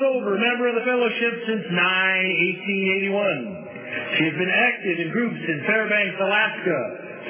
[0.00, 4.16] Silver, member of the fellowship since 9 1881.
[4.16, 6.80] She has been active in groups in Fairbanks, Alaska,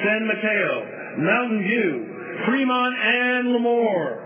[0.07, 1.91] San Mateo, Mountain View,
[2.47, 4.23] Fremont, and Lemoore.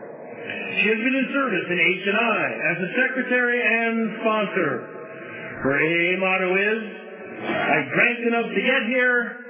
[0.78, 4.94] She has been in service in H&I as a secretary and sponsor.
[5.66, 6.82] Her AA motto is,
[7.50, 9.42] I drank enough to get here,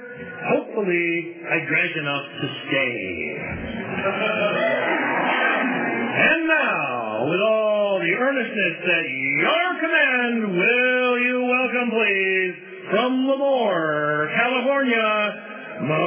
[0.56, 2.96] hopefully I drank enough to stay.
[6.16, 6.95] and now,
[7.26, 12.54] with all the earnestness that your command, will you welcome, please,
[12.90, 15.10] from Lemoore, California,
[15.82, 16.06] Monique.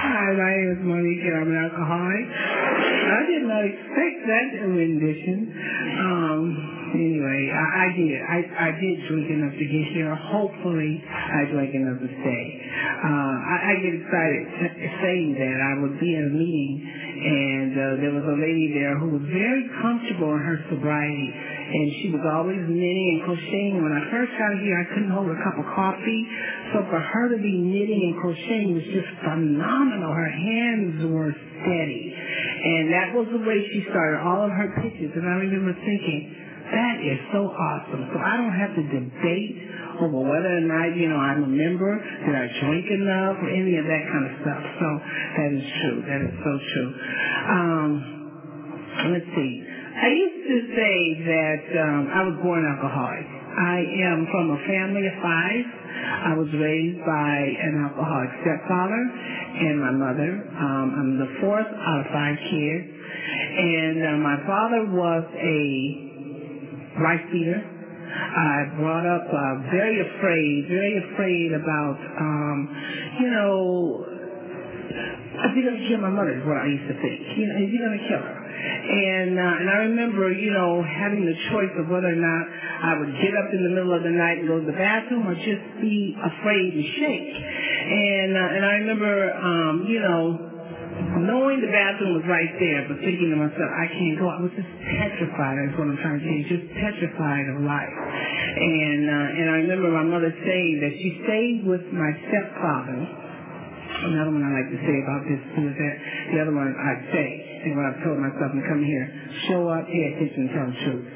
[0.00, 2.24] Hi, my name is Monique and I'm an alcoholic.
[2.24, 5.49] I did not expect that rendition.
[6.90, 8.18] Anyway, I, I did.
[8.18, 10.10] I, I did drink enough to get here.
[10.14, 12.44] Hopefully, I drank enough to stay.
[13.00, 14.42] Uh, I, I get excited
[14.98, 15.56] saying that.
[15.60, 16.74] I would be in a meeting
[17.20, 21.30] and uh, there was a lady there who was very comfortable in her sobriety
[21.70, 23.78] and she was always knitting and crocheting.
[23.78, 26.22] When I first got here, I couldn't hold a cup of coffee.
[26.72, 30.10] So for her to be knitting and crocheting was just phenomenal.
[30.10, 32.04] Her hands were steady.
[32.10, 35.12] And that was the way she started all of her pitches.
[35.14, 38.02] And I remember thinking, that is so awesome.
[38.14, 39.54] So I don't have to debate
[40.00, 41.92] over whether or not, you know, I'm a member,
[42.26, 44.62] did I drink enough, or any of that kind of stuff.
[44.78, 44.88] So
[45.36, 45.98] that is true.
[46.06, 46.90] That is so true.
[47.50, 47.90] Um,
[49.12, 49.52] let's see.
[49.90, 50.96] I used to say
[51.28, 53.26] that um, I was born alcoholic.
[53.50, 55.64] I am from a family of five.
[56.00, 59.02] I was raised by an alcoholic stepfather
[59.60, 60.30] and my mother.
[60.56, 62.86] Um, I'm the fourth out of five kids.
[63.58, 66.09] And uh, my father was a
[67.00, 67.60] wife beater.
[68.20, 72.58] I brought up uh, very afraid, very afraid about, um,
[73.22, 74.04] you know,
[75.40, 76.36] is he going to kill my mother?
[76.36, 77.18] Is what I used to think.
[77.38, 78.38] You know, is he going to kill her?
[78.40, 82.44] And uh, and I remember, you know, having the choice of whether or not
[82.82, 85.24] I would get up in the middle of the night and go to the bathroom
[85.30, 87.34] or just be afraid and shake.
[87.40, 90.49] And uh, and I remember, um, you know,
[91.18, 94.30] knowing the bathroom was right there, but thinking to myself, I can't go.
[94.30, 95.54] I was just petrified.
[95.58, 96.36] That's what I'm trying to say.
[96.46, 97.94] Just petrified of life.
[97.98, 103.00] And uh, and I remember my mother saying that she stayed with my stepfather.
[104.00, 105.94] Another one I like to say about this is that
[106.32, 107.28] the other one I'd say,
[107.66, 109.04] and what I've told myself and come here,
[109.50, 111.06] show up, pay attention, tell the truth.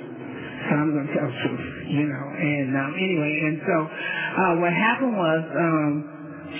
[0.68, 2.24] So I'm going to tell the truth, you know.
[2.34, 5.92] And um, anyway, and so uh, what happened was um,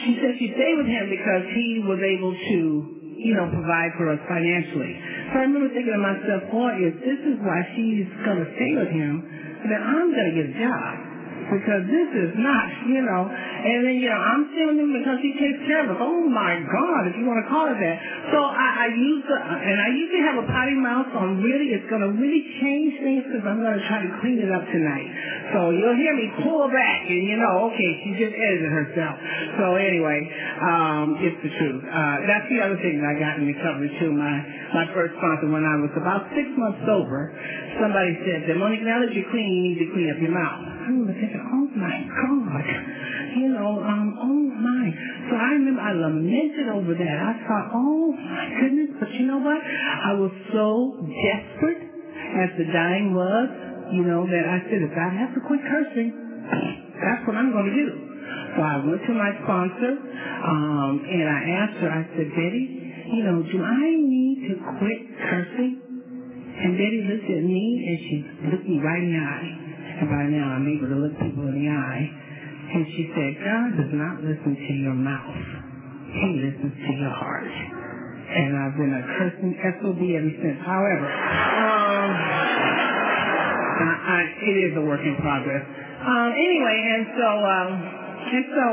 [0.00, 2.93] she said she stayed with him because he was able to
[3.24, 4.94] you know, provide for us financially.
[5.32, 8.72] So I remember thinking to myself, boy, if this is why she's going to stay
[8.76, 9.24] with him,
[9.64, 11.13] then I'm going to get a job.
[11.44, 15.32] Because this is not, you know, and then, you know, I'm staying him because he
[15.36, 15.98] takes care of us.
[16.00, 17.96] Oh my God, if you want to call it that.
[18.32, 21.72] So I, I use the, and I usually have a potty mouth, so I'm really,
[21.76, 24.64] it's going to really change things because I'm going to try to clean it up
[24.68, 25.08] tonight.
[25.52, 29.16] So you'll hear me pull back and you know, okay, she just edited herself.
[29.60, 30.20] So anyway,
[30.60, 31.82] um, it's the truth.
[31.84, 34.12] Uh, that's the other thing that I got in recovery too.
[34.12, 34.34] My,
[34.74, 37.32] my first sponsor when I was about six months sober,
[37.80, 40.73] somebody said that now that you're clean, you need to clean up your mouth.
[40.84, 42.66] I remember thinking, oh my God,
[43.40, 44.84] you know, um, oh my.
[45.30, 47.16] So I remember I lamented over that.
[47.24, 49.60] I thought, oh my goodness, but you know what?
[49.64, 51.88] I was so desperate
[52.36, 53.48] as the dying was,
[53.96, 56.12] you know, that I said, if I have to quit cursing,
[57.00, 57.88] that's what I'm going to do.
[58.56, 62.64] So I went to my sponsor, um, and I asked her, I said, Betty,
[63.16, 65.00] you know, do I need to quit
[65.32, 65.80] cursing?
[66.60, 68.16] And Betty looked at me and she
[68.52, 69.63] looked me right in the eye.
[70.00, 72.04] And by now I'm able to look people in the eye.
[72.74, 75.38] And she said, God does not listen to your mouth.
[76.10, 77.46] He listens to your heart.
[77.46, 80.58] And I've been a cursing SOB ever since.
[80.66, 82.10] However, um,
[83.78, 85.62] I, I, it is a work in progress.
[85.62, 87.70] Um, anyway, and so, um,
[88.34, 88.66] and so,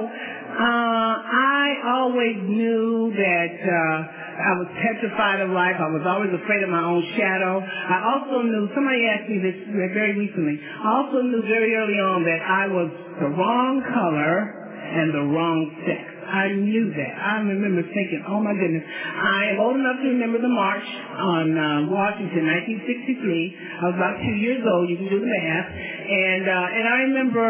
[0.62, 1.66] uh, I
[1.98, 5.78] always knew that, uh, I was petrified of life.
[5.78, 7.62] I was always afraid of my own shadow.
[7.62, 9.58] I also knew, somebody asked me this
[9.94, 12.90] very recently, I also knew very early on that I was
[13.22, 16.12] the wrong color and the wrong sex.
[16.32, 17.12] I knew that.
[17.20, 20.88] I remember thinking, oh my goodness, I am old enough to remember the march
[21.20, 22.48] on uh, Washington,
[22.88, 23.20] 1963.
[23.20, 24.88] I was about two years old.
[24.88, 25.68] You can do the math.
[25.76, 27.46] And, uh, and I remember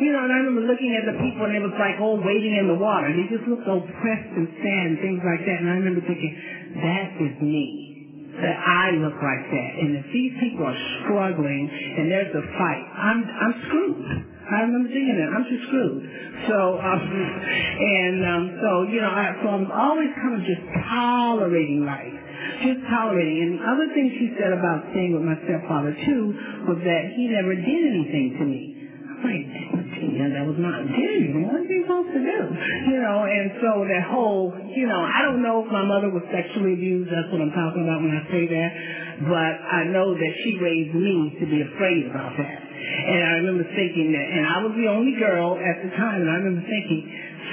[0.00, 2.54] you know, and I remember looking at the people and it was like all waiting
[2.56, 3.10] in the water.
[3.12, 5.58] And They just looked so pressed and sad and things like that.
[5.60, 6.32] And I remember thinking,
[6.80, 7.90] that is me.
[8.32, 9.70] That I look like that.
[9.84, 14.08] And if these people are struggling and there's a fight, I'm I'm screwed.
[14.52, 15.30] I remember thinking that.
[15.30, 16.02] I'm just screwed.
[16.48, 17.00] So, um,
[18.00, 22.16] and um, so, you know, I, so I was always kind of just tolerating life.
[22.64, 23.36] Just tolerating.
[23.38, 26.22] And the other thing she said about staying with my stepfather, too,
[26.72, 28.81] was that he never did anything to me.
[29.22, 29.82] Like,
[30.32, 32.38] that was not did What are you supposed to do?
[32.90, 36.26] You know, and so that whole, you know, I don't know if my mother was
[36.34, 37.10] sexually abused.
[37.10, 38.70] That's what I'm talking about when I say that.
[39.30, 42.58] But I know that she raised me to be afraid about that.
[42.82, 46.30] And I remember thinking that, and I was the only girl at the time, and
[46.30, 47.02] I remember thinking,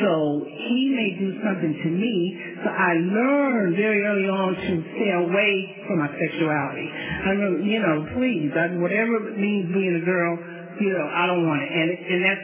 [0.01, 2.15] so he may do something to me.
[2.63, 5.53] So I learned very early on to stay away
[5.85, 6.87] from my sexuality.
[6.89, 10.33] I remember, you know, please, I, whatever it means being a girl,
[10.81, 11.69] you know, I don't want it.
[11.69, 12.43] And, and that's,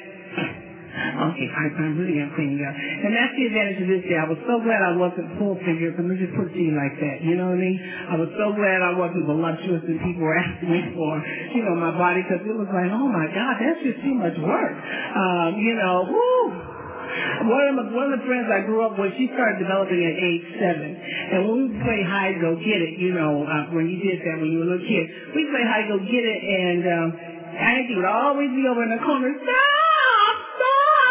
[0.95, 2.75] okay, I, I really am cleaning up.
[2.75, 4.17] And that's the advantage of this day.
[4.19, 5.91] I was so glad I wasn't full figure.
[5.95, 7.23] Let me just put it to you like that.
[7.23, 7.79] You know what I mean?
[7.79, 11.11] I was so glad I wasn't voluptuous and people were asking me for,
[11.55, 14.35] you know, my body because it was like, oh my God, that's just too much
[14.39, 14.75] work.
[15.15, 16.75] Um, you know, whoo
[17.15, 20.15] one of, my, one of the friends I grew up with, she started developing at
[20.19, 20.89] age seven.
[20.95, 24.35] And when we played hide go get it, you know, uh, when you did that
[24.41, 25.05] when you were a little kid,
[25.35, 27.07] we played hide go get it, and um,
[27.55, 29.84] Angie would always be over in the corner, stop,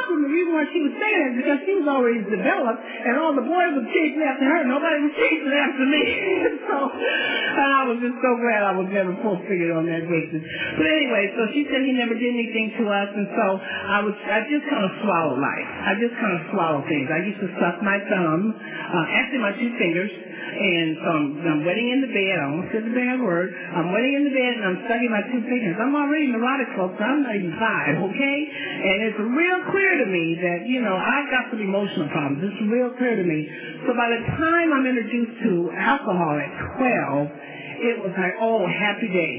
[0.05, 3.15] And the reason why she was saying that is because she was already developed, and
[3.17, 4.61] all the boys were chasing after her.
[4.69, 6.03] Nobody was chasing after me.
[6.69, 10.43] so, and I was just so glad I was never full figured on that basis.
[10.77, 14.15] But anyway, so she said he never did anything to us, and so I was,
[14.29, 15.69] I just kind of swallowed life.
[15.89, 17.06] I just kind of swallowed things.
[17.09, 20.12] I used to suck my thumb, uh, actually my two fingers,
[20.55, 22.35] and so I'm, I'm wetting in the bed.
[22.39, 23.51] I almost said the bad word.
[23.51, 25.75] I'm wetting in the bed and I'm sucking my two fingers.
[25.81, 26.95] I'm already neurotic, folks.
[27.01, 28.39] I'm not even five, okay?
[28.85, 32.43] And it's real clear to me that, you know, I've got some emotional problems.
[32.43, 33.41] It's real clear to me.
[33.87, 39.08] So by the time I'm introduced to alcohol at 12, it was like, oh, happy
[39.08, 39.35] day.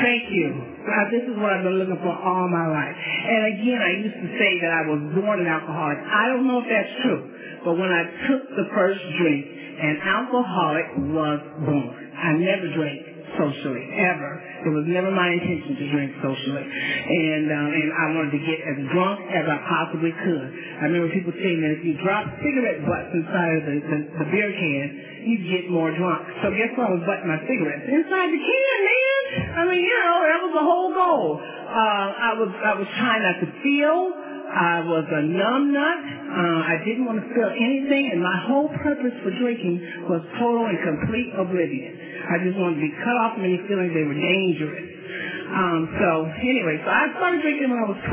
[0.00, 0.48] Thank you.
[0.84, 2.96] God, this is what I've been looking for all my life.
[2.96, 5.98] And again, I used to say that I was born an alcoholic.
[6.00, 7.20] I don't know if that's true.
[7.64, 9.44] But when I took the first drink,
[9.80, 12.00] an alcoholic was born.
[12.14, 14.32] I never drank socially, ever.
[14.64, 16.64] It was never my intention to drink socially.
[16.64, 20.48] And um, and I wanted to get as drunk as I possibly could.
[20.80, 24.26] I remember people saying that if you drop cigarette butts inside of the, the, the
[24.30, 24.86] beer can,
[25.28, 26.22] you'd get more drunk.
[26.44, 27.86] So guess what I was butting my cigarettes?
[27.88, 29.22] Inside the can, man!
[29.54, 31.26] I mean, you know, that was the whole goal.
[31.40, 33.98] Uh, I was I was trying not to feel.
[34.54, 35.98] I was a numb nut.
[36.30, 40.70] Uh, I didn't want to feel anything, and my whole purpose for drinking was total
[40.70, 42.13] and complete oblivion.
[42.30, 44.86] I just wanted to be cut off from any feelings they were dangerous.
[45.52, 46.08] Um, so
[46.40, 48.12] anyway, so I started drinking when I was 12.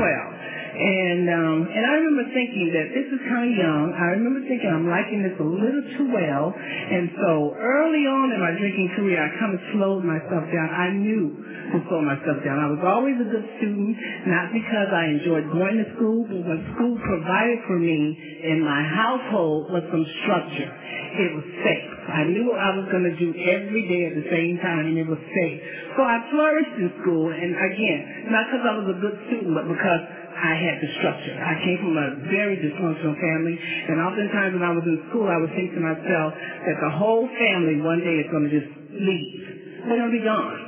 [0.72, 3.92] And um, and I remember thinking that this is kind of young.
[3.92, 6.48] I remember thinking I'm liking this a little too well.
[6.56, 10.68] And so early on in my drinking career, I kind of slowed myself down.
[10.72, 11.28] I knew
[11.76, 12.56] to slow myself down.
[12.56, 14.00] I was always a good student,
[14.32, 18.16] not because I enjoyed going to school, but what school provided for me
[18.48, 20.72] in my household was some structure.
[21.12, 21.92] It was safe.
[22.08, 24.96] I knew what I was going to do every day at the same time, and
[24.96, 25.58] it was safe.
[25.96, 29.68] So I flourished in school, and again, not because I was a good student, but
[29.68, 30.02] because
[30.42, 31.38] I had the structure.
[31.38, 35.38] I came from a very dysfunctional family, and oftentimes when I was in school, I
[35.38, 39.38] would think to myself that the whole family one day is going to just leave.
[39.86, 40.58] They're going to be gone.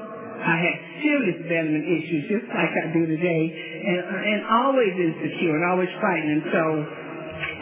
[0.44, 5.64] I had serious abandonment issues, just like I do today, and, and always insecure and
[5.66, 6.30] always fighting.
[6.38, 6.62] And so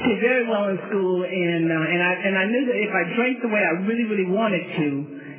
[0.05, 3.03] did very well in school, and uh, and I and I knew that if I
[3.17, 4.89] drank the way I really really wanted to,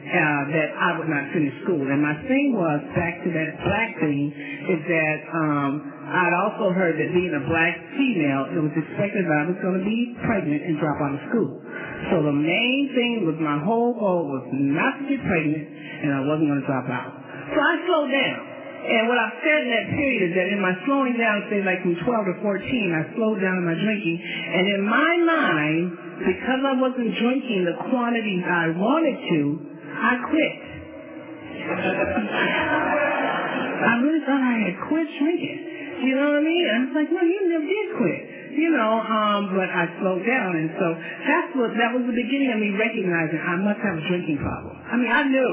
[0.03, 1.83] uh, that I would not finish school.
[1.83, 4.23] And my thing was back to that black thing
[4.71, 5.71] is that um,
[6.03, 9.79] I'd also heard that being a black female, it was expected that I was going
[9.79, 11.55] to be pregnant and drop out of school.
[12.11, 16.27] So the main thing was my whole goal was not to get pregnant, and I
[16.27, 17.07] wasn't going to drop out.
[17.55, 18.39] So I slowed down.
[18.83, 21.79] And what I said in that period is that in my slowing down, say like
[21.87, 22.51] from 12 to 14,
[22.91, 24.19] I slowed down in my drinking.
[24.19, 25.83] And in my mind,
[26.27, 29.41] because I wasn't drinking the quantities I wanted to,
[29.87, 30.55] I quit.
[33.87, 35.72] I really thought I had quit drinking.
[36.03, 36.65] You know what I mean?
[36.67, 38.21] I was like, no, you never did quit.
[38.59, 40.87] You know, um, but I slowed down, and so
[41.25, 44.77] that's what that was the beginning of me recognizing I must have a drinking problem.
[44.77, 45.51] I mean, I knew,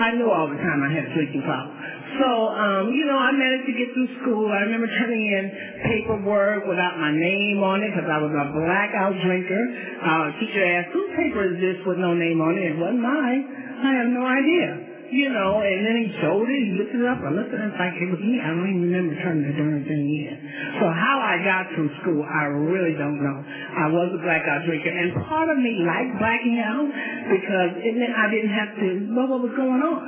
[0.00, 1.74] I knew all the time I had a drinking problem.
[2.16, 4.48] So, um, you know, I managed to get through school.
[4.48, 5.44] I remember turning in
[5.84, 9.64] paperwork without my name on it because I was a blackout drinker.
[10.00, 12.72] Uh, teacher asked, whose paper is this with no name on it?
[12.72, 13.42] It wasn't mine.
[13.82, 17.20] I have no idea you know, and then he showed it, he looked it up,
[17.20, 18.40] I looked it, it's like it was me.
[18.40, 20.36] I don't even remember turning the darn thing in.
[20.80, 23.38] So how I got through school, I really don't know.
[23.44, 26.88] I was a blackout drinker, and part of me liked blacking out
[27.28, 30.00] because it meant I didn't have to know what was going on.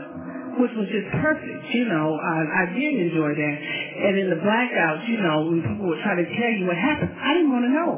[0.59, 1.67] which was just perfect.
[1.75, 3.57] You know, I, I did enjoy that.
[4.07, 7.11] And in the blackouts, you know, when people would try to tell you what happened,
[7.11, 7.91] I didn't want to know.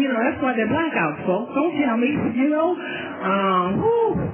[0.00, 1.52] You know, that's why they're blackouts, folks.
[1.52, 2.08] Don't tell me,
[2.40, 2.72] you know.
[2.72, 4.24] Um, whew,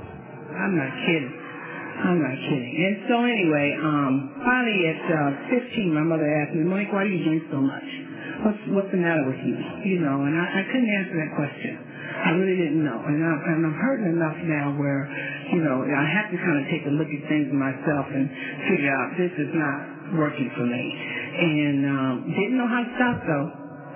[0.55, 1.35] I'm not kidding.
[1.99, 2.75] I'm not kidding.
[2.79, 4.13] And so anyway, um,
[4.47, 7.89] finally at uh, 15, my mother asked me, Mike, why do you drink so much?
[8.47, 9.59] What's what's the matter with you?
[9.83, 11.75] You know, and I, I couldn't answer that question.
[12.19, 15.07] I really didn't know, and I'm, and I'm hurting enough now where,
[15.55, 18.27] you know, I have to kind of take a look at things myself and
[18.71, 19.79] figure out this is not
[20.19, 20.85] working for me.
[21.39, 23.49] And um, didn't know how to stop though.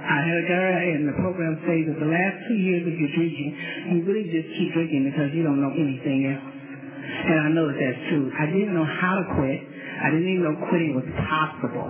[0.02, 3.11] I had a guy in the program say that the last two years of your
[3.14, 3.50] drinking,
[3.94, 6.62] you really just keep drinking because you don't know anything else.
[7.02, 8.30] And I know that that's true.
[8.38, 9.61] I didn't know how to quit.
[10.02, 11.88] I didn't even know quitting was possible.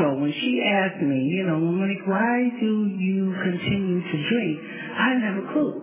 [0.00, 4.54] So when she asked me, you know, Monique, why do you continue to drink?
[4.96, 5.74] I didn't have a clue.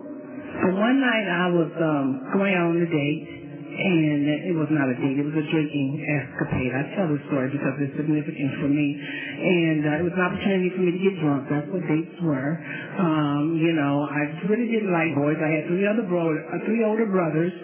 [0.64, 3.22] But one night I was um, going out on a date,
[3.78, 5.14] and it was not a date.
[5.20, 6.72] It was a drinking escapade.
[6.74, 8.88] I tell this story because it's significant for me.
[8.98, 11.46] And uh, it was an opportunity for me to get drunk.
[11.46, 12.58] That's what dates were.
[12.98, 15.38] Um, you know, I really didn't like boys.
[15.38, 17.54] I had three other bro- uh, three older brothers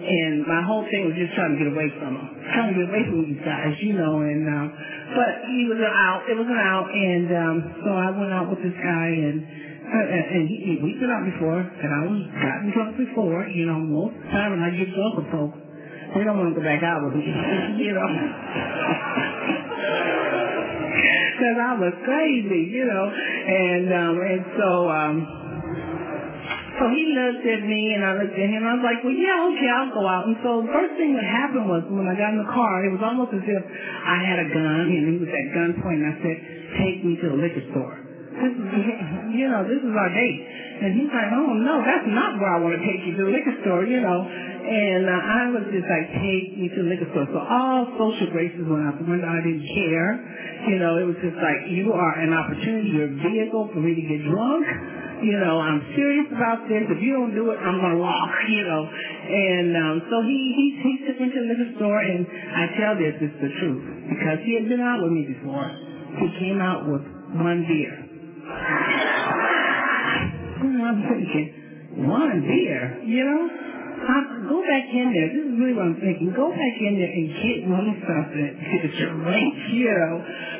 [0.00, 2.86] and my whole thing was just trying to get away from him, trying to get
[2.90, 4.20] away from these guys, you know.
[4.20, 4.66] And um,
[5.14, 8.60] but he was out, it was an out, and um, so I went out with
[8.60, 12.92] this guy, and uh, and he, we've been out before, and I was gotten drunk
[12.98, 13.78] before, you know.
[13.80, 15.58] Most of the time when I get drunk with folks,
[16.18, 17.24] they don't want to go back out with me,
[17.86, 18.08] you know.
[21.34, 24.70] Because I was crazy, you know, and um, and so.
[24.88, 25.43] um
[26.78, 28.62] so he looked at me and I looked at him.
[28.66, 30.26] I was like, well, yeah, okay, I'll go out.
[30.26, 32.90] And so the first thing that happened was when I got in the car, it
[32.90, 36.16] was almost as if I had a gun and he was at gunpoint and I
[36.18, 36.36] said,
[36.82, 37.94] take me to the liquor store.
[38.34, 38.66] This is,
[39.38, 40.40] you know, this is our date.
[40.82, 43.32] And he's like, oh, no, that's not where I want to take you to the
[43.32, 44.20] liquor store, you know.
[44.26, 47.30] And uh, I was just like, take me to the liquor store.
[47.30, 49.30] So all social graces went out the window.
[49.30, 50.10] I didn't care.
[50.74, 53.94] You know, it was just like, you are an opportunity, you're a vehicle for me
[53.94, 54.66] to get drunk
[55.24, 56.84] you know, I'm serious about this.
[56.84, 58.82] If you don't do it, I'm gonna walk, you know.
[58.84, 62.94] And um, so he he he took me to the liquor store, and I tell
[63.00, 65.68] this it's the truth because he had been out with me before.
[66.20, 67.02] He came out with
[67.40, 67.94] one beer.
[70.84, 73.73] I'm thinking, one beer, you know?
[74.04, 75.28] Go back in there.
[75.32, 76.28] This is really what I'm thinking.
[76.36, 80.14] Go back in there and get me something to drink, you know.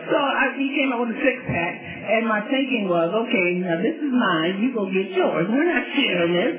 [0.09, 1.75] So I, he came out with a six pack,
[2.09, 4.65] and my thinking was, okay, now this is mine.
[4.65, 5.45] You go get yours.
[5.53, 6.55] We're not sharing this.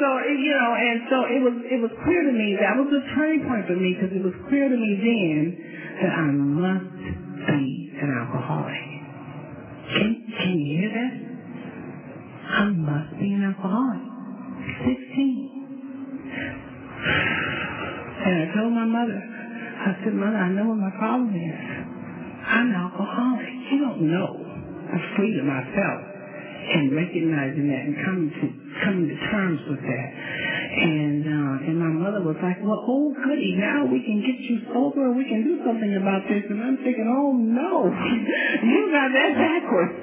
[0.00, 3.02] So you know, and so it was it was clear to me that was a
[3.14, 5.42] turning point for me because it was clear to me then
[6.00, 6.96] that I must
[7.52, 8.86] be an alcoholic.
[9.92, 11.12] Can can you hear that?
[12.48, 14.02] I must be an alcoholic.
[14.88, 15.59] Sixteen.
[17.00, 21.60] And I told my mother, I said, Mother, I know what my problem is.
[22.44, 23.48] I'm an alcoholic.
[23.72, 24.30] You don't know
[24.92, 26.02] the freedom I felt
[26.70, 28.46] in recognizing that and coming to
[28.84, 30.08] coming to terms with that.
[30.70, 34.56] And uh, and my mother was like, Well, oh goody, now we can get you
[34.72, 36.44] sober, and we can do something about this.
[36.48, 37.88] And I'm thinking, Oh no,
[38.70, 39.94] you got that backwards.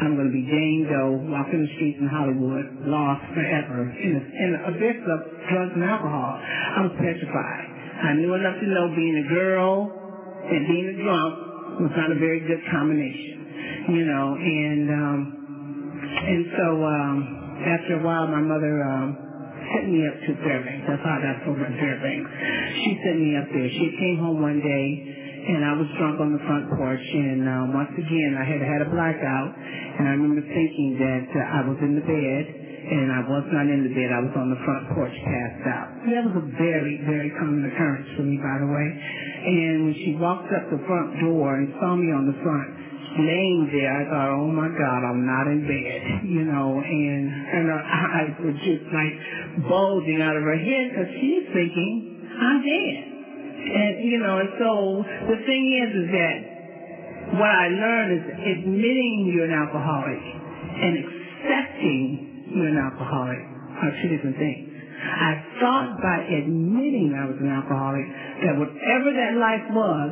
[0.00, 4.22] I'm going to be Jane Doe, walking the streets in Hollywood, lost forever, in a,
[4.22, 5.18] in abyss of
[5.50, 6.38] drugs and alcohol.
[6.38, 7.66] I was petrified.
[8.00, 9.90] I knew enough to know being a girl
[10.40, 11.32] and being a drunk
[11.84, 14.26] was not a very good combination, you know.
[14.40, 15.18] And um,
[16.00, 17.18] and so um,
[17.66, 19.08] after a while, my mother um,
[19.74, 20.84] sent me up to Fairbanks.
[20.88, 22.30] That's how I got sober in Fairbanks.
[22.80, 23.68] She sent me up there.
[23.68, 24.86] She came home one day,
[25.54, 27.06] and I was drunk on the front porch.
[27.14, 29.50] And uh, once again, I had had a blackout,
[30.00, 32.44] and I remember thinking that uh, I was in the bed
[32.80, 34.08] and I was not in the bed.
[34.10, 35.88] I was on the front porch passed out.
[36.10, 38.88] That was a very, very common occurrence for me, by the way.
[38.90, 43.68] And when she walked up the front door and saw me on the front, laying
[43.72, 47.82] there, I thought, oh my God, I'm not in bed, you know, and, and her
[47.82, 49.14] eyes were just like
[49.66, 52.96] bulging out of her head because she's thinking, I'm dead.
[53.60, 54.70] And, you know, and so
[55.30, 56.36] the thing is, is that
[57.38, 60.22] what I learned is admitting you're an alcoholic
[60.80, 64.66] and accepting you're an alcoholic are two different things.
[65.00, 68.04] I thought by admitting I was an alcoholic
[68.44, 70.08] that whatever that life was,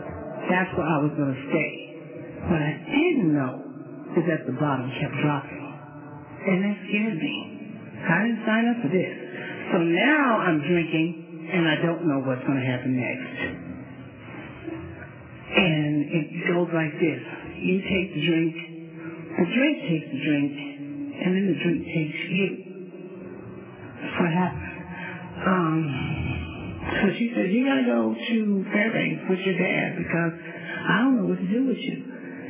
[0.49, 1.88] that's where I was going to stay.
[2.47, 3.55] What I didn't know
[4.15, 5.65] is that the bottom kept dropping.
[6.49, 7.35] And that scared me.
[7.99, 9.15] I didn't sign up for this.
[9.73, 13.69] So now I'm drinking and I don't know what's going to happen next.
[15.49, 17.21] And it goes like this.
[17.59, 18.55] You take the drink,
[19.35, 20.53] the drink takes the drink,
[21.19, 22.49] and then the drink takes you.
[23.99, 24.79] That's what happened.
[25.39, 25.81] Um,
[27.03, 30.33] so she said, you gotta go to Fairbanks with your dad because
[30.89, 32.08] I don't know what to do with you.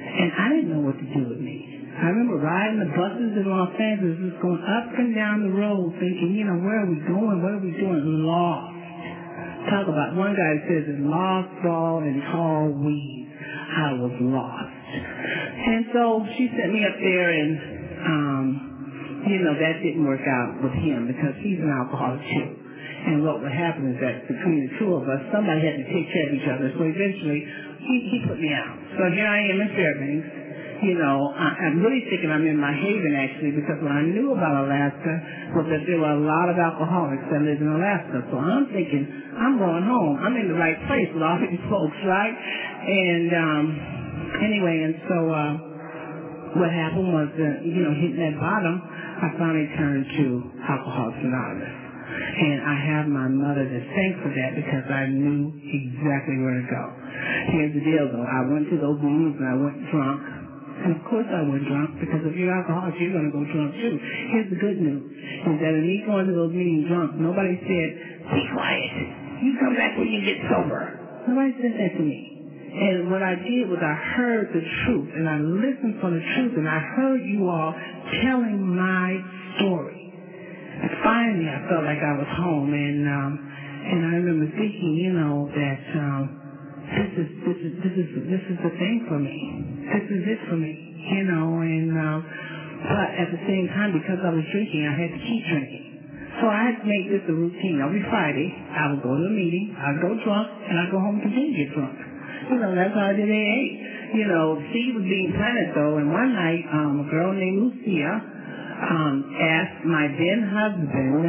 [0.09, 1.69] And I didn't know what to do with me.
[1.99, 5.93] I remember riding the buses in Los Angeles, just going up and down the road
[5.99, 7.43] thinking, you know, where are we going?
[7.43, 8.03] What are we doing?
[8.23, 8.79] Lost.
[9.69, 13.35] Talk about, one guy says, in lost ball and tall weeds.
[13.35, 14.79] I was lost.
[14.89, 17.51] And so she sent me up there and
[17.99, 18.69] um,
[19.27, 22.49] you know, that didn't work out with him because he's an alcoholic too.
[22.99, 26.07] And what would happen is that between the two of us, somebody had to take
[26.11, 26.67] care of each other.
[26.77, 27.41] So eventually,
[27.79, 28.77] he, he put me out.
[28.99, 30.29] So here I am in Fairbanks.
[30.79, 34.31] You know, I, I'm really thinking I'm in my haven actually because what I knew
[34.31, 35.15] about Alaska
[35.59, 38.23] was that there were a lot of alcoholics that lived in Alaska.
[38.31, 39.03] So I'm thinking,
[39.35, 40.23] I'm going home.
[40.23, 42.31] I'm in the right place with all these folks, right?
[42.31, 43.65] And um,
[44.39, 45.53] anyway, and so uh,
[46.63, 50.27] what happened was that, you know, hitting that bottom, I finally turned to
[50.63, 51.78] Alcoholics Anonymous.
[52.39, 56.67] And I have my mother to thank for that because I knew exactly where to
[56.71, 56.85] go.
[57.51, 58.23] Here's the deal though.
[58.23, 60.23] I went to those meetings and I went drunk.
[60.79, 63.75] And of course I went drunk because if you're alcoholic, you're going to go drunk
[63.75, 63.99] too.
[64.31, 65.03] Here's the good news.
[65.11, 67.89] Is that in me going to those meetings drunk, nobody said,
[68.31, 68.93] be quiet.
[69.43, 70.95] You come back when you get sober.
[71.27, 72.39] Nobody said that to me.
[72.71, 76.55] And what I did was I heard the truth and I listened for the truth
[76.55, 77.75] and I heard you all
[78.23, 79.19] telling my
[79.59, 80.08] story.
[81.03, 83.33] Finally I felt like I was home and um
[83.89, 86.23] and I remember thinking, you know, that um
[86.99, 89.37] this is this is this is this is the thing for me.
[89.93, 90.73] This is it for me.
[91.19, 92.19] You know, and um
[92.89, 95.85] but at the same time because I was drinking I had to keep drinking.
[96.39, 97.83] So I had to make this a routine.
[97.83, 101.19] Every Friday I would go to a meeting, I'd go drunk, and I'd go home
[101.19, 101.99] to get drunk.
[102.47, 103.59] You know, that's how I did AA.
[104.15, 108.38] You know, seed was being planted though, and one night, um, a girl named Lucia,
[108.91, 111.27] um, asked my then husband,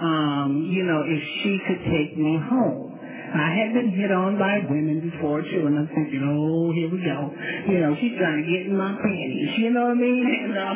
[0.00, 2.92] um, you know, if she could take me home.
[3.32, 7.00] I had been hit on by women before too, and I'm thinking, oh, here we
[7.00, 7.32] go.
[7.72, 9.56] You know, she's trying to get in my panties.
[9.56, 10.26] You know what I mean?
[10.42, 10.74] And, uh,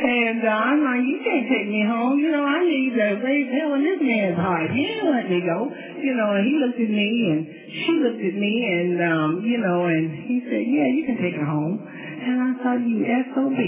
[0.00, 2.18] and uh, I'm like, you can't take me home.
[2.18, 4.70] You know, I need to raise hell in this man's heart.
[4.70, 5.68] He didn't let me go.
[6.00, 7.40] You know, and he looked at me and
[7.84, 11.34] she looked at me and, um, you know, and he said, yeah, you can take
[11.36, 11.76] her home.
[12.20, 13.00] And I thought, you
[13.34, 13.58] SOB.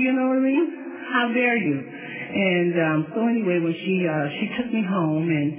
[0.00, 0.66] You know what I mean?
[1.12, 1.76] How dare you?
[2.32, 5.50] And um, so anyway, when she uh, she took me home and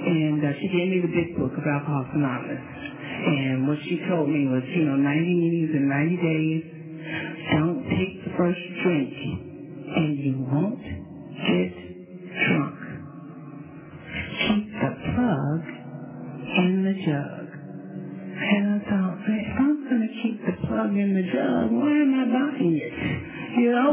[0.00, 2.62] and uh, she gave me the big book of Alcoholics Anonymous.
[3.26, 6.62] And what she told me was, you know, 90 meetings in 90 days.
[7.52, 9.12] Don't take the first drink
[9.96, 11.72] and you won't get
[12.48, 12.78] drunk.
[14.48, 15.62] Keep the plug
[16.58, 17.39] in the jug.
[20.88, 22.92] In the jug, why am I buying it?
[23.60, 23.92] You know?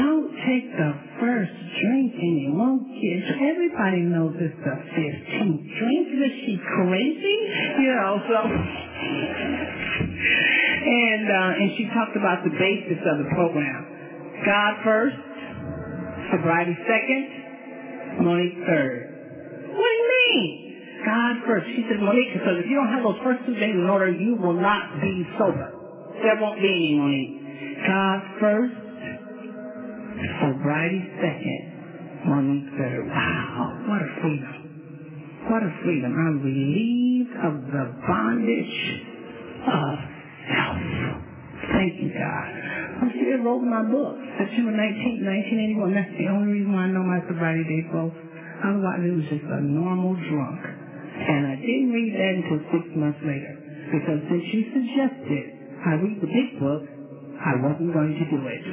[0.00, 6.08] Don't take the first drink and you won't get Everybody knows it's the 15th drink.
[6.16, 7.38] Is she crazy?
[7.84, 8.38] You know, so...
[10.80, 13.84] And uh, and she talked about the basis of the program.
[14.46, 15.16] God first,
[16.32, 19.10] Sobriety second, money third.
[19.76, 20.69] What do you mean?
[21.04, 21.66] God first.
[21.74, 24.36] She said, Monique, because if you don't have those first two things in order, you
[24.36, 25.72] will not be sober.
[26.22, 27.34] There won't be any, Monique.
[27.86, 28.74] God first,
[30.40, 31.62] sobriety second,
[32.28, 33.08] Monique third.
[33.08, 34.54] Wow, what a freedom.
[35.48, 36.12] What a freedom.
[36.12, 38.78] I'm relieved of the bondage
[39.64, 39.94] of
[40.52, 40.76] self.
[41.72, 42.46] Thank you, God.
[43.00, 45.94] I still wrote my book, September 19, 1981.
[45.94, 48.16] That's the only reason why I know my sobriety date, folks.
[48.60, 50.60] Otherwise, it was just a normal drunk.
[51.28, 53.52] And I didn't read that until six months later.
[53.92, 55.44] Because since you suggested
[55.86, 56.82] I read the big book,
[57.40, 58.62] I wasn't going to do it.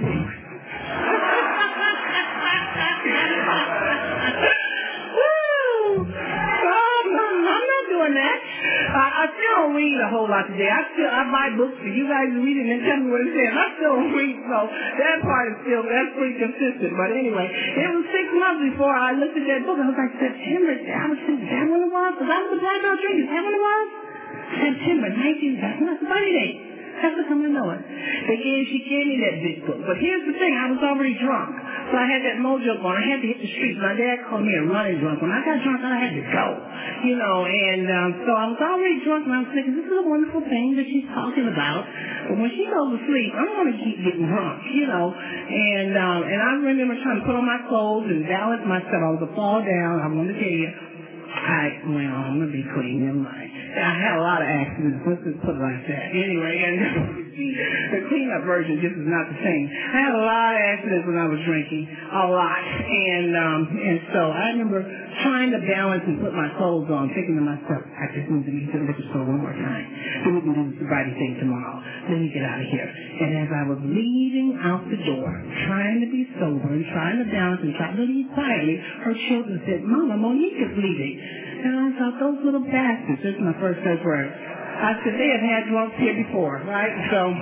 [9.33, 10.69] still don't read a whole lot today.
[10.69, 13.31] I still I buy books for you guys to read and tell me what it
[13.35, 13.51] says.
[13.51, 16.91] I still don't read, so that part is still that's pretty consistent.
[16.95, 19.79] But anyway, it was six months before I looked at that book.
[19.79, 20.73] I was like, September.
[20.75, 22.11] I was thinking, is that when it was?
[22.15, 23.17] Because I was a blackout drink.
[23.23, 23.85] Is that when it was?
[24.47, 25.59] September 19th.
[25.59, 26.66] That's not the date.
[26.97, 27.81] That's the come to know it.
[28.27, 29.79] Gave, she gave me that big book.
[29.85, 31.53] But here's the thing, I was already drunk.
[31.87, 32.97] So I had that mojo going.
[32.99, 33.79] I had to hit the streets.
[33.79, 35.23] My dad called me a running drunk.
[35.23, 36.45] When I got drunk, I had to go.
[37.07, 39.95] You know, and um, so I was already drunk and I was thinking, this is
[39.95, 41.87] a wonderful thing that she's talking about.
[42.27, 45.05] But when she goes to sleep, I'm going to keep getting drunk, you know.
[45.13, 48.99] And um, and I remember trying to put on my clothes and balance myself.
[48.99, 49.93] I was a fall down.
[50.03, 50.71] I want to tell you.
[51.27, 53.05] I, well, I'm going to be clean.
[53.05, 53.56] Never mind.
[53.77, 54.99] I had a lot of accidents.
[55.05, 56.05] Let's just put it like that.
[56.11, 56.75] Anyway, and
[57.93, 59.65] the cleanup version just is not the same.
[59.69, 63.97] I had a lot of accidents when I was drinking, a lot, and um, and
[64.13, 64.81] so I remember
[65.23, 68.53] trying to balance and put my clothes on, thinking to myself, I just need to
[68.53, 69.85] be to the liquor store one more time.
[70.25, 71.77] Then we can do the sobriety thing tomorrow.
[72.09, 72.89] Let me get out of here.
[72.89, 75.29] And as I was leaving out the door,
[75.65, 79.57] trying to be sober and trying to balance and trying to leave quietly, her children
[79.65, 81.15] said, Mama, Monique is leaving.
[81.65, 83.21] I thought, those little bastards.
[83.23, 84.29] This is my first safe word.
[84.29, 86.93] I said, they have had drunks here before, right?
[87.09, 87.33] So,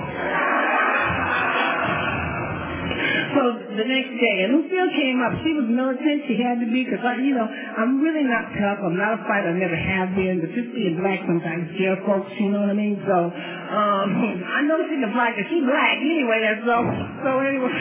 [3.35, 3.41] so
[3.75, 5.35] the next day, and Lucille came up.
[5.43, 6.23] She was militant.
[6.31, 8.79] She had to be, because, you know, I'm really not tough.
[8.79, 9.51] I'm not a fighter.
[9.51, 10.39] I never have been.
[10.39, 12.95] But just being black sometimes scare folks, you know what I mean?
[13.03, 14.07] So, um,
[14.47, 16.39] I know she's a black, and she's black anyway.
[16.39, 16.77] That's so,
[17.27, 17.75] so anyway.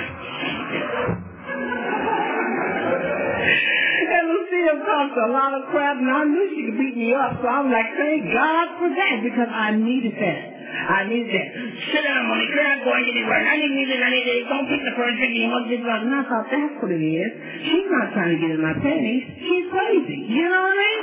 [4.05, 7.41] And Lucille talked a lot of crap, and I knew she could beat me up.
[7.41, 10.43] So I was like, thank God for that, because I needed that.
[10.75, 11.49] I needed that.
[11.95, 12.27] Sit down.
[12.29, 13.41] You're not going anywhere.
[13.47, 14.01] I didn't need it.
[14.03, 14.45] I need it.
[14.51, 15.33] Don't pick the first drink.
[15.39, 16.03] You won't get drunk.
[16.05, 17.31] And I thought, that's what it is.
[17.65, 19.25] She's not trying to get in my panties.
[19.39, 20.19] She's crazy.
[20.35, 21.01] You know what I mean?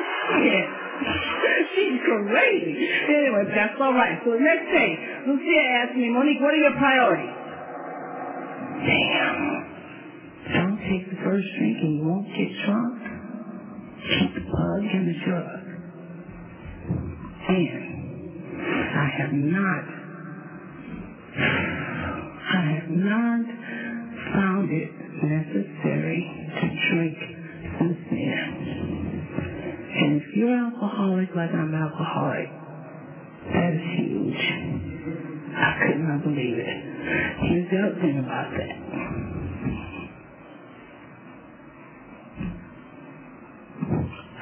[0.52, 0.66] Yeah.
[1.74, 2.74] She's crazy.
[3.10, 4.20] Anyway, that's all right.
[4.28, 4.90] So next day,
[5.26, 7.36] Lucia asked me, Monique, what are your priorities?
[8.86, 9.61] Damn.
[10.54, 12.98] Don't take the first drink and you won't get drunk.
[14.20, 15.60] Keep the plug and the drug.
[17.50, 17.84] And
[18.96, 19.84] I have not,
[22.52, 23.46] I have not
[24.34, 24.92] found it
[25.24, 26.22] necessary
[26.60, 27.18] to drink
[27.80, 28.48] since then.
[29.94, 32.50] And if you're alcoholic like I'm alcoholic,
[33.54, 34.42] that is huge.
[35.56, 36.92] I could not believe it.
[37.72, 38.81] Other thing about that.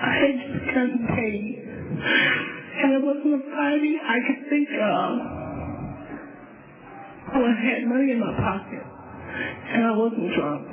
[0.01, 5.12] I just gotten paid, and it wasn't a party I could think of.
[7.35, 8.83] Oh, I had money in my pocket,
[9.73, 10.67] and I wasn't drunk.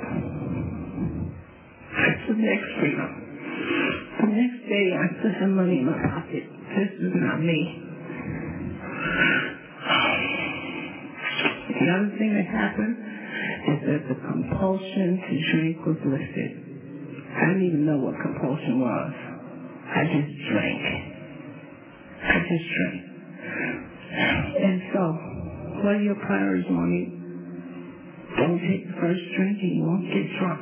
[1.97, 3.11] That's the next freedom.
[4.21, 6.43] The next day, I still had money in my pocket.
[6.77, 7.83] This is not me.
[11.79, 16.66] The other thing that happened is that the compulsion to drink was lifted.
[17.37, 19.13] I didn't even know what compulsion was.
[19.93, 20.81] I just drank.
[22.17, 23.01] I just drank.
[24.57, 25.01] And so,
[25.83, 27.13] what are your priorities, Monique?
[28.37, 30.61] Don't take the first drink and you won't get drunk.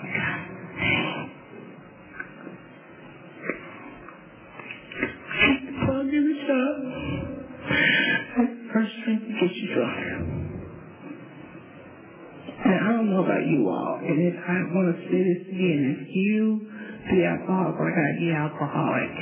[5.47, 6.35] Keep the plug in the.
[8.37, 10.44] That first drink will get you drunk.
[13.05, 16.57] Don't know about you all, and if I want to say this again, if you
[17.13, 19.13] be alcoholic like I be alcoholic,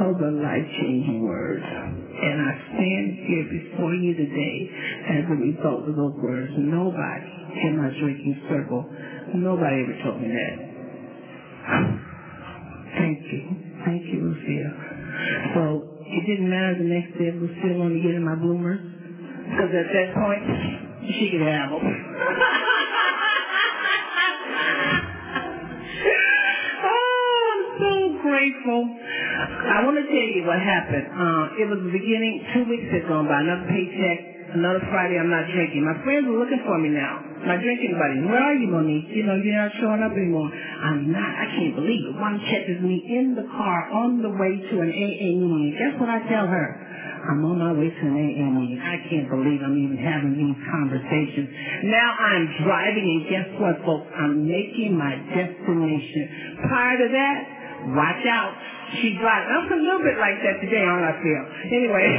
[0.00, 1.68] oh, those are life-changing words.
[1.68, 4.56] And I stand here before you today
[5.20, 6.48] as a result of those words.
[6.56, 7.28] Nobody
[7.68, 8.88] in my drinking circle,
[9.36, 10.56] nobody ever told me that.
[13.04, 13.40] Thank you.
[13.84, 14.74] Thank you, Lucille.
[15.52, 15.62] So
[16.08, 19.68] it didn't matter the next day if Lucille wanted to get in my bloomers, because
[19.76, 20.40] at that point,
[21.20, 22.64] she could have them.
[28.44, 28.80] grateful.
[28.84, 31.06] I want to tell you what happened.
[31.08, 35.32] Uh, it was the beginning, two weeks had gone by, another paycheck, another Friday I'm
[35.32, 35.80] not drinking.
[35.80, 37.24] My friends are looking for me now.
[37.48, 38.20] Not drinking buddy.
[38.28, 39.08] Where are you, Monique?
[39.16, 40.48] You know, you're not showing up anymore.
[40.52, 41.32] I'm not.
[41.40, 42.14] I can't believe it.
[42.20, 45.72] One catches me in the car on the way to an AA meeting.
[45.76, 46.66] Guess what I tell her?
[47.24, 48.80] I'm on my way to an AA meeting.
[48.80, 51.48] I can't believe I'm even having these conversations.
[51.88, 54.08] Now I'm driving, and guess what, folks?
[54.12, 56.24] I'm making my destination.
[56.68, 57.36] Prior to that,
[57.92, 58.54] watch out.
[59.00, 59.46] She drives.
[59.50, 61.44] I'm a little bit like that today, aren't I, Phil?
[61.72, 62.06] Anyway.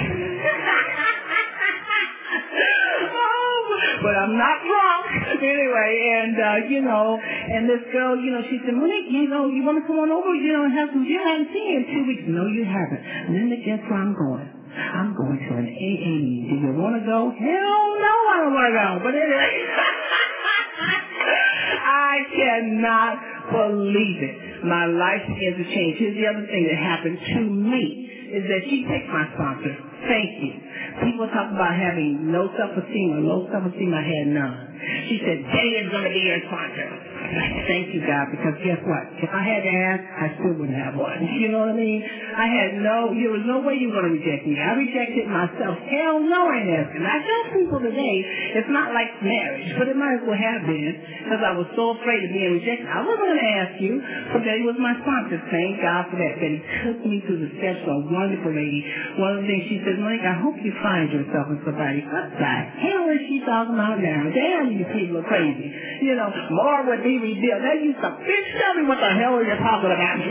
[3.16, 3.58] oh,
[4.04, 5.06] but I'm not drunk.
[5.42, 9.48] Anyway, and, uh, you know, and this girl, you know, she said, Monique, you know,
[9.48, 11.24] you want to come on over, you know, and have some dinner?
[11.24, 12.24] I haven't seen you in two weeks.
[12.28, 13.02] No, you haven't.
[13.34, 14.48] Then guess where I'm going?
[14.76, 16.60] I'm going to an AA meeting.
[16.60, 17.32] Do you want to go?
[17.32, 18.88] Hell no, I don't want to go.
[19.08, 19.54] But anyway,
[21.86, 24.66] I cannot believe it.
[24.66, 25.98] My life begins to change.
[26.00, 27.84] Here's the other thing that happened to me
[28.34, 29.74] is that she picked my sponsor.
[30.06, 30.54] Thank you.
[31.06, 33.94] People talk about having no self-esteem or low self-esteem.
[33.94, 34.58] I had none.
[35.10, 36.90] She said, David's going to be your sponsor.
[37.66, 39.04] Thank you, God, because guess what?
[39.18, 41.18] If I had to ask, I still wouldn't have one.
[41.46, 42.02] You know what I mean?
[42.02, 44.58] I had no, there was no way you were going to reject me.
[44.58, 45.78] I rejected myself.
[45.78, 47.04] Hell no, I ain't asking.
[47.06, 48.16] I tell people today,
[48.58, 51.94] it's not like marriage, but it might as well have been, because I was so
[52.02, 52.88] afraid of being rejected.
[52.90, 53.94] I wasn't going to ask you,
[54.34, 55.38] but Betty was my sponsor.
[55.54, 56.34] Thank God for that.
[56.42, 56.58] Betty
[56.88, 58.82] took me through the steps of a wonderful lady.
[59.22, 62.02] One of the things she said, Mike, I hope you find yourself in somebody.
[62.10, 64.22] What the hell is she talking about now?
[64.34, 65.68] Damn, you people are crazy.
[66.02, 67.64] You know, more would be revealed.
[67.64, 70.20] They used to, bitch, tell me what the hell are you talking about?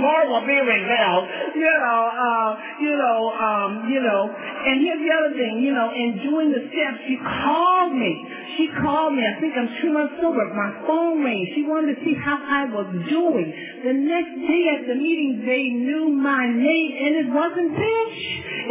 [0.00, 1.28] more will be revealed.
[1.54, 4.30] You know, uh, you know, um, you know.
[4.30, 8.26] And here's the other thing, you know, in doing the steps, she called me.
[8.56, 9.22] She called me.
[9.24, 10.44] I think I'm two months sober.
[10.52, 11.46] My phone rang.
[11.54, 13.48] She wanted to see how I was doing.
[13.84, 18.20] The next day at the meeting, they knew my name, and it wasn't bitch.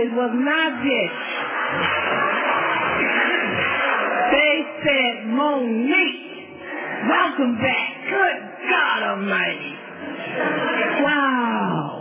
[0.06, 2.19] It was not bitch.
[4.80, 6.24] Said, Monique,
[7.10, 7.89] welcome back.
[8.08, 8.38] Good
[8.72, 9.74] God Almighty.
[11.04, 12.00] Wow.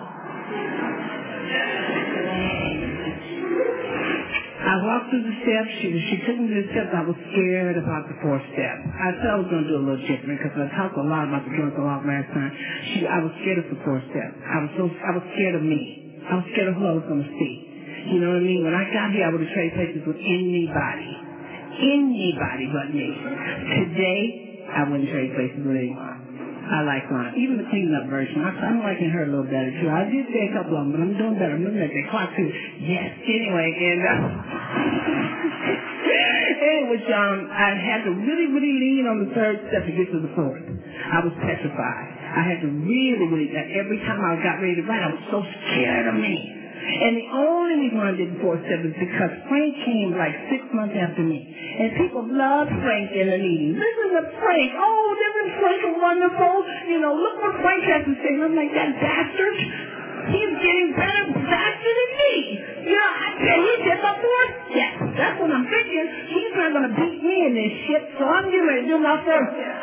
[4.62, 5.71] I walked through the steps.
[5.83, 6.95] She, she took me to the steps.
[6.95, 8.77] I was scared about the fourth step.
[8.95, 11.27] I said I was going to do a little different because I talked a lot
[11.27, 12.53] about the drunk a lot last time.
[12.95, 14.31] She, I was scared of the fourth step.
[14.38, 15.83] I was so, I was scared of me.
[16.31, 17.55] I was scared of who I was going to see.
[18.14, 18.62] You know what I mean?
[18.62, 21.28] When I got here, I would have traded places with anybody.
[21.79, 23.07] Anybody but me.
[23.79, 24.21] Today,
[24.75, 26.19] I wouldn't trade places with anyone.
[26.69, 27.33] I like mine.
[27.38, 28.45] Even the cleaned up version.
[28.45, 29.88] I, I'm liking her a little better too.
[29.88, 31.55] I did say a couple of them, but I'm doing better.
[31.57, 32.45] I'm looking at that clock too.
[32.85, 33.09] Yes.
[33.25, 34.12] Anyway, and uh,
[36.69, 40.21] anyway, um, I had to really, really lean on the third step to get to
[40.21, 40.61] the fourth.
[40.61, 42.09] I was petrified.
[42.37, 43.49] I had to really, really.
[43.55, 46.37] Every time I got ready to write, I was so scared of me.
[46.79, 50.62] And the only reason I did the fourth step is because Frank came like six
[50.75, 51.43] months after me.
[51.43, 53.79] And people loved Frank in the meeting.
[53.79, 54.71] Listen a oh, Frank.
[54.75, 56.55] Oh, this isn't Frank wonderful?
[56.91, 58.33] You know, look what Frank has to say.
[58.35, 59.57] I'm like, that bastard.
[60.29, 62.35] He's getting better faster than me.
[62.85, 64.93] You know, I tell he did the fourth step.
[65.17, 66.07] That's what I'm thinking.
[66.35, 69.17] He's not going to beat me in this shit, so I'm ready to do my
[69.25, 69.75] fourth step.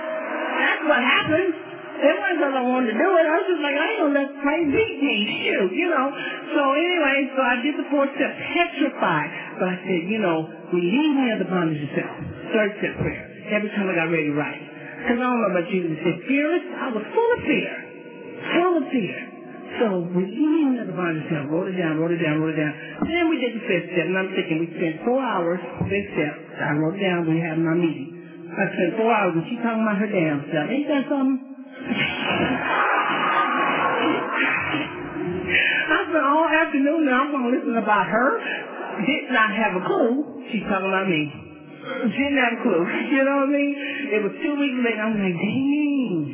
[0.59, 1.64] That's what happened.
[1.95, 3.25] Wasn't because I wanted to do it.
[3.25, 5.15] I was just like, I ain't gonna let Frank beat me.
[5.47, 6.07] Shoot, you know.
[6.55, 9.29] So anyway, so I did the fourth step, petrified.
[9.59, 10.43] But I said, you know,
[10.75, 12.15] relieve me of the bondage yourself.
[12.51, 13.23] Third step prayer.
[13.55, 14.59] Every time I got ready to write.
[15.05, 15.81] Because I don't know about you.
[15.93, 16.65] It said fearless.
[16.75, 17.73] I was full of fear.
[18.59, 19.17] Full of fear.
[19.79, 21.51] So relieve me of the bondage yourself.
[21.51, 22.73] Wrote it down, wrote it down, wrote it down.
[23.07, 24.07] Then we did the fifth step.
[24.07, 26.35] And I'm thinking, we spent four hours, fifth step.
[26.59, 27.27] I wrote it down.
[27.27, 28.11] We had my meeting.
[28.55, 30.67] I spent four hours and she talking about her damn self.
[30.71, 31.54] Ain't that something?
[31.75, 31.83] I
[36.07, 37.23] spent all oh, afternoon now.
[37.23, 38.39] I'm going to listen about her.
[39.05, 40.23] Did not have a clue.
[40.51, 41.27] She's talking about me.
[42.15, 42.79] Didn't have a clue.
[43.11, 43.75] You know what I mean?
[44.15, 45.03] It was two weeks later.
[45.03, 46.31] I'm like, dang.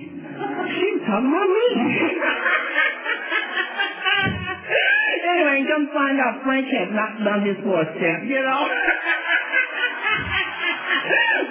[0.77, 1.65] She was talking about me.
[5.25, 8.61] anyway, come find out Frank had not done his fourth step, you know?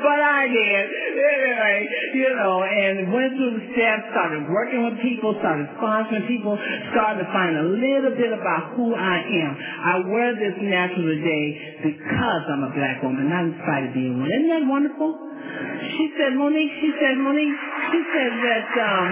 [0.01, 0.85] but I did.
[1.21, 1.77] Anyway,
[2.17, 6.57] you know, and went through the steps, started working with people, started sponsoring people,
[6.93, 9.53] started to find a little bit about who I am.
[9.57, 11.47] I wear this natural today
[11.85, 14.29] because I'm a black woman, not in spite of being one.
[14.29, 15.11] Isn't that wonderful?
[15.21, 17.59] She said, Monique, she said, Monique,
[17.93, 19.09] she said that, um,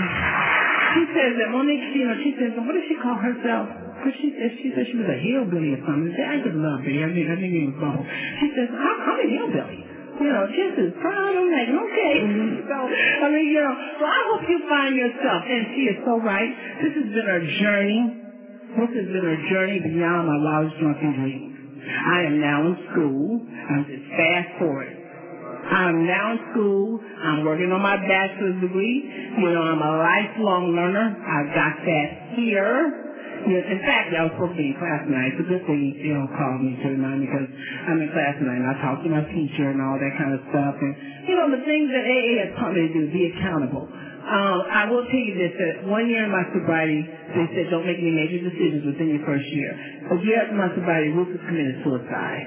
[0.95, 3.67] she said that Monique, you know, she said, what does she call herself?
[3.99, 6.15] Because she said she said she was a hillbilly or something.
[6.15, 7.03] I just love Billy.
[7.03, 8.07] I mean, I it was Bubble.
[8.39, 9.88] She says, I'm, I'm a hillbilly
[10.21, 11.33] you know, just as proud.
[11.33, 12.15] I'm like, okay.
[12.19, 12.69] Mm-hmm.
[12.69, 15.97] So, I mean, mean, you know, so I hope you find yourself, and she is
[16.05, 16.51] so right.
[16.83, 18.01] This has been a journey.
[18.79, 21.55] This has been a journey beyond my wildest drunken dreams.
[21.89, 23.41] I am now in school.
[23.71, 24.91] I'm just fast forward.
[25.69, 27.01] I'm now in school.
[27.01, 28.99] I'm working on my bachelor's degree.
[29.39, 31.07] You know, I'm a lifelong learner.
[31.15, 33.08] I've got that here.
[33.47, 35.31] Yes, in fact, I was supposed to be in class tonight.
[35.39, 37.47] It's a good thing you don't call me to remind me because
[37.87, 40.43] I'm in class tonight and I talk to my teacher and all that kind of
[40.51, 40.75] stuff.
[40.83, 40.93] And,
[41.31, 43.87] you know, the things that AA has taught me to do, be accountable.
[43.87, 47.01] Um, I will tell you this, that one year in my sobriety,
[47.33, 49.71] they said don't make any major decisions within your first year.
[50.13, 52.45] A year after my sobriety, Rufus committed suicide.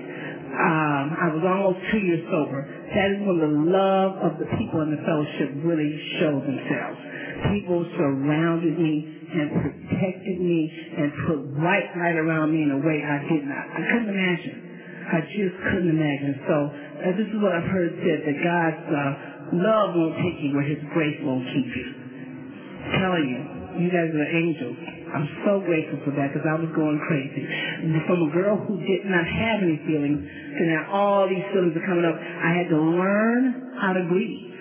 [0.52, 2.62] Um, I was almost two years sober.
[2.94, 7.00] That is when the love of the people in the fellowship really showed themselves.
[7.56, 10.60] People surrounded me and protected me
[10.98, 13.66] and put white light around me in a way I did not.
[13.72, 14.58] I couldn't imagine.
[15.12, 16.34] I just couldn't imagine.
[16.48, 20.56] So uh, this is what I've heard said, that God's uh, love won't take you
[20.56, 21.88] where his grace won't keep you.
[21.92, 23.42] I'm telling you,
[23.84, 24.78] you guys are angels.
[25.12, 27.44] I'm so grateful for that because I was going crazy.
[28.08, 31.86] From a girl who did not have any feelings to now all these feelings are
[31.88, 34.52] coming up, I had to learn how to grieve.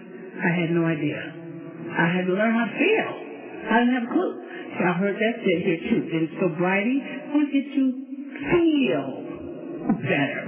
[0.42, 1.20] I had no idea.
[1.90, 3.10] I had to learn how to feel.
[3.70, 4.34] I didn't have a clue.
[4.78, 6.02] I heard that said here too.
[6.12, 7.02] In sobriety,
[7.34, 7.84] we get to
[8.50, 9.06] feel
[10.02, 10.42] better.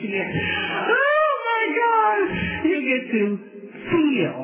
[0.00, 0.28] Yeah.
[0.88, 2.20] Oh my God!
[2.64, 3.22] You get to
[3.90, 4.40] feel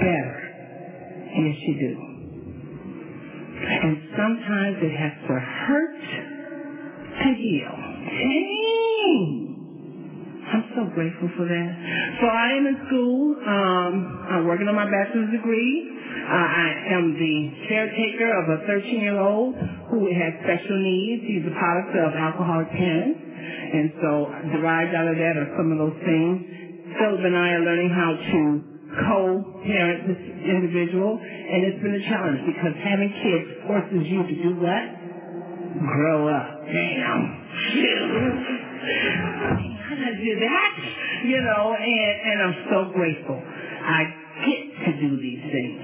[0.00, 0.36] better.
[1.34, 1.92] Yes, you do.
[3.64, 6.00] And sometimes it has to hurt
[7.22, 7.74] to heal.
[8.04, 9.50] Dang!
[10.44, 11.70] I'm so grateful for that.
[12.20, 13.34] So I am in school.
[13.42, 13.92] Um,
[14.30, 15.90] I'm working on my bachelor's degree.
[16.24, 17.36] I am the
[17.68, 19.54] caretaker of a 13-year-old
[19.90, 21.22] who has special needs.
[21.28, 23.20] He's a product of alcoholic parents.
[23.20, 26.34] And so derived out of that are some of those things.
[26.98, 28.40] Philip and I are learning how to
[29.04, 31.18] co-parent this individual.
[31.20, 34.84] And it's been a challenge because having kids forces you to do what?
[35.76, 36.64] Grow up.
[36.72, 37.20] Damn.
[39.84, 40.72] How did I do that?
[41.24, 43.36] You know, and, and I'm so grateful.
[43.36, 45.76] I get to do these things.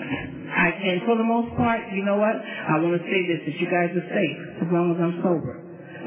[0.50, 2.36] I, and for the most part, you know what?
[2.36, 5.54] I want to say this, that you guys are safe as long as I'm sober.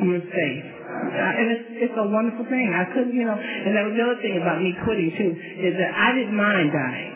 [0.03, 0.65] You're safe.
[0.93, 2.67] Uh, and it's, it's a wonderful thing.
[2.73, 5.31] I couldn't, you know, and that was the other thing about me quitting too,
[5.63, 7.13] is that I didn't mind dying.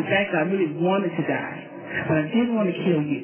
[0.00, 1.60] In fact, I really wanted to die.
[2.08, 3.22] But I didn't want to kill you.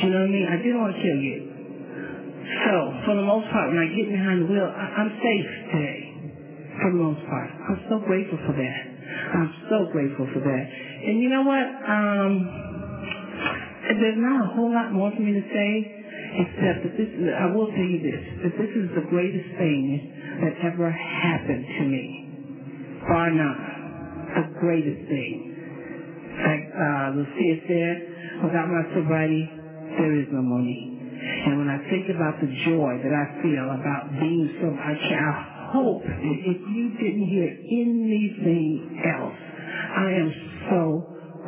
[0.00, 0.46] You know what I mean?
[0.48, 1.38] I didn't want to kill you.
[2.46, 6.00] So, for the most part, when I get behind the wheel, I, I'm safe today.
[6.78, 7.48] For the most part.
[7.50, 8.95] I'm so grateful for that.
[9.34, 10.64] I'm so grateful for that.
[11.06, 11.66] And you know what?
[11.88, 12.32] Um,
[14.00, 15.70] there's not a whole lot more for me to say,
[16.42, 19.82] except that this is, I will tell you this, that this is the greatest thing
[20.42, 22.04] that ever happened to me.
[23.08, 23.60] Bar none.
[24.36, 25.34] The greatest thing.
[26.36, 27.96] Like uh, Lucia said,
[28.44, 29.48] without my sobriety,
[29.98, 30.92] there is no money.
[31.46, 35.55] And when I think about the joy that I feel about being so, I, I
[35.76, 40.30] hope that if you didn't hear anything else, I am
[40.72, 40.82] so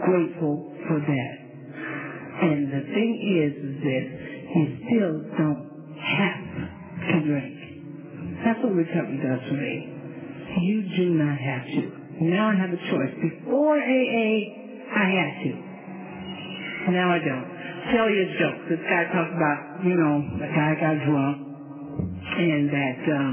[0.05, 1.35] grateful for that.
[2.39, 3.11] And the thing
[3.41, 4.05] is, is that
[4.55, 5.65] you still don't
[5.97, 6.45] have
[7.09, 7.57] to drink.
[8.45, 9.77] That's what recovery does for me.
[10.61, 11.83] You do not have to.
[12.29, 13.13] Now I have a choice.
[13.23, 14.31] Before AA,
[14.93, 15.53] I had to.
[16.93, 17.49] Now I don't.
[17.93, 18.59] Tell you a joke.
[18.69, 21.49] This guy talks about, you know, the guy got drunk
[22.39, 23.33] and that, um,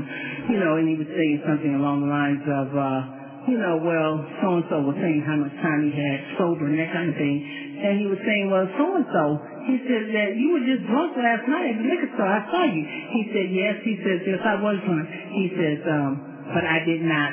[0.49, 3.01] you know, and he was saying something along the lines of, uh,
[3.49, 7.09] you know, well, so-and-so was saying how much time he had sober and that kind
[7.09, 7.37] of thing.
[7.81, 9.23] And he was saying, well, so-and-so,
[9.69, 12.29] he said that you were just drunk last night at the liquor store.
[12.29, 12.83] I saw you.
[12.85, 13.75] He said, yes.
[13.85, 15.05] He says, yes, I was drunk.
[15.33, 16.11] He says, um,
[16.53, 17.31] but I did not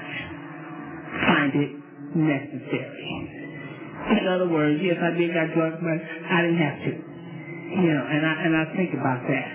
[1.32, 1.72] find it
[2.16, 3.08] necessary.
[4.20, 6.92] In other words, yes, I did got drunk, but I didn't have to.
[7.72, 9.48] You know, and I, and I think about that.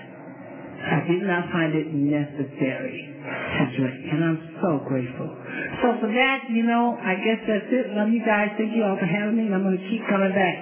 [0.78, 3.17] I did not find it necessary
[3.78, 5.30] drink, and I'm so grateful.
[5.84, 7.92] So for that, you know, I guess that's it.
[7.94, 8.50] Love you guys.
[8.58, 10.56] Thank you all for having me, and I'm going to keep coming back.